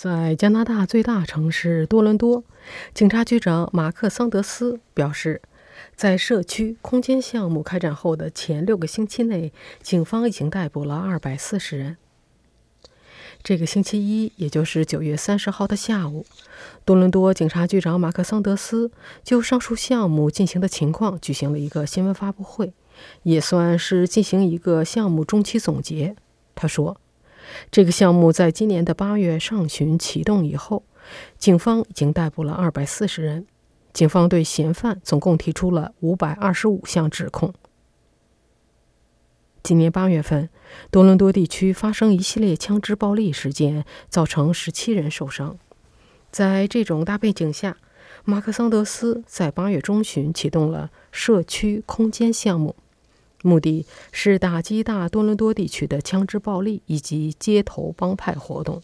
[0.00, 2.44] 在加拿大最大城市多伦多，
[2.94, 5.42] 警察局长马克·桑德斯表示，
[5.96, 11.96] 在社区空间项目开展后的前六个星期内，警方已经逮捕了二百四十人。
[13.42, 16.24] 这个星期一，也就是九月三十号的下午，
[16.84, 18.92] 多伦多警察局长马克·桑德斯
[19.24, 22.72] 就上述项目进行的情况举行了一个新闻发布会，
[23.24, 26.14] 也算是进行一个项目中期总结。
[26.54, 27.00] 他说。
[27.70, 30.84] 这个项目在今年的八月上旬启动以后，
[31.38, 33.46] 警方已经逮捕了二百四十人。
[33.92, 37.52] 警方对嫌犯总共提出了五百二十五项指控。
[39.62, 40.48] 今年八月份，
[40.90, 45.58] 多伦多地区发生一系列枪支暴力事件，造成十七人受伤。
[46.30, 47.76] 在这种大背景下，
[48.24, 52.76] 马克桑德斯在八月中旬启动了社区空间项目。
[53.42, 58.82] 目的是打击大多伦多地区的枪支暴力以及街头帮派活动。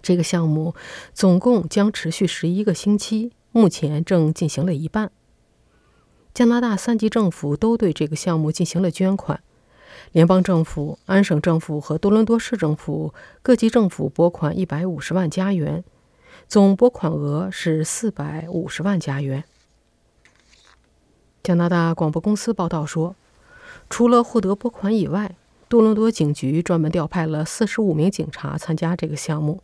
[0.00, 0.74] 这个项目
[1.12, 5.10] 总共将持续十一个星期，目前正进行了一半。
[6.32, 9.40] 加拿大三级政府都对这个项目进行了捐款，
[10.12, 15.82] 联邦政府、安省政府和多伦多市政府各级政府拨款一百五十万加元，
[16.46, 19.42] 总拨款额是四百五十万加元。
[21.42, 23.16] 加拿大广播公司报道说，
[23.88, 25.34] 除了获得拨款以外，
[25.68, 29.62] 多伦多警局专门调派了四十五名警察参加这个项目。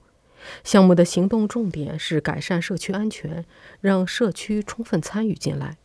[0.62, 3.44] 项目的行动重点是改善社区安全，
[3.80, 5.76] 让社区充分参与进来。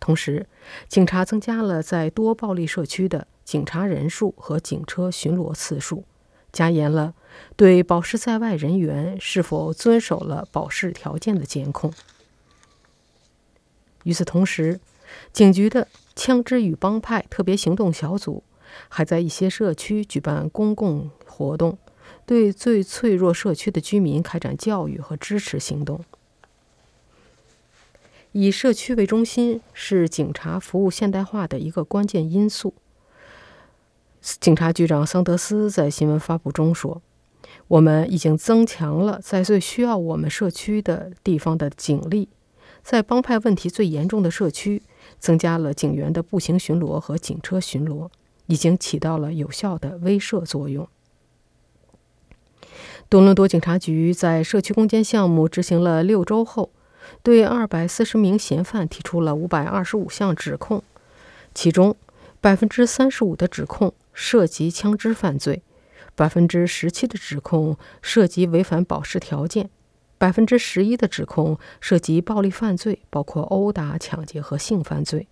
[0.00, 0.46] 同时，
[0.88, 6.04] 警察增加了在多暴力社区的警察人数和警车巡逻次数，
[6.52, 7.14] 加严了
[7.54, 11.92] 对保释在外人员是否遵守了保释条件的监控。
[14.04, 14.80] 与此同时，
[15.32, 18.42] 警局的枪支与帮派特别行动小组
[18.88, 21.78] 还在一些社区举办公共活动，
[22.26, 26.04] 对最脆弱社区的居民开展教育和支持行动。
[28.32, 32.74] 以社区为中心是警察服务现代化的一个关键因素。
[34.20, 37.02] 警察局长桑德斯在新闻发布中说
[37.66, 42.28] ：“我们已经增强了在最需要我们社区的地方的警力，
[42.84, 44.82] 在帮派问题最严重的社区。”
[45.18, 48.08] 增加了警员的步行巡逻和警车巡逻，
[48.46, 50.88] 已经起到了有效的威慑作用。
[53.08, 56.70] 多伦多警察局在社区攻坚项目执行了六周后，
[57.22, 60.82] 对二百四十名嫌犯提出了五百二十五项指控，
[61.52, 61.96] 其中
[62.40, 65.62] 百分之三十五的指控涉及枪支犯罪，
[66.14, 69.70] 百分之十七的指控涉及违反保释条件。
[70.20, 75.26] 百分之十一的指控涉及暴力犯罪，包括殴打、抢劫和性犯罪。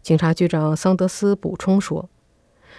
[0.00, 2.08] 警察局长桑德斯补充说，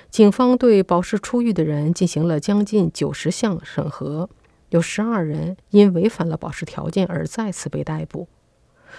[0.09, 4.27] 警方对保释出狱的人进行了将近九十项审核，
[4.69, 8.27] 有十二人因违反了保释条件而再次被逮捕。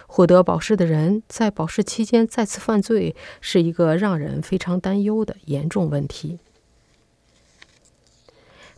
[0.06, 6.38] 获得保释的人在保释期间再次犯罪，是一个让人非常担忧的严重问题。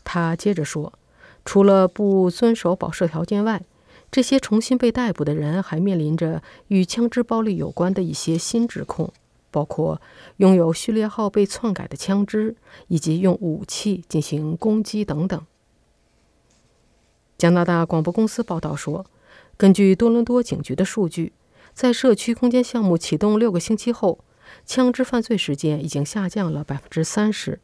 [0.03, 0.95] 他接着说。
[1.45, 3.63] 除了不遵守保释条件外，
[4.11, 9.13] 这些重新被逮捕的人还面临着与枪支暴力有关的一些新指控，
[9.51, 10.01] 包括
[10.39, 12.57] 拥有序列号被篡改的枪支，
[12.89, 15.45] 以及用武器进行攻击等等。
[17.37, 19.05] 加拿大广播公司报道说，
[19.57, 21.33] 根据多伦多警局的数据，
[21.75, 24.21] 在社区空间项目启动六个星期后，
[24.65, 27.61] 枪支犯罪事件已经下降了百分之三十。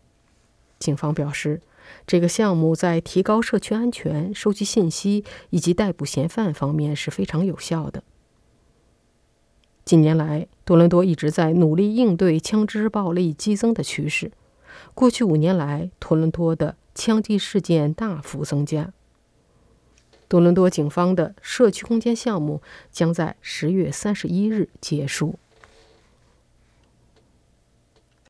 [0.78, 1.62] 警方表示。
[2.06, 8.02] 这个项目在提高社区安全、收集信息以及逮捕嫌犯方面是非常有效的。
[9.84, 14.30] 近年来，多伦多一直在努力应对枪支暴力激增的趋势。
[14.94, 18.92] 过去五年来，多伦多的枪击事件大幅增加。
[20.28, 22.62] 多伦多警方的社区空间项目
[22.92, 25.38] 将在十月三十一日结束。